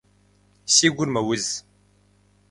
Си 0.73 0.87
гур 0.95 1.09
мэуз. 1.15 1.45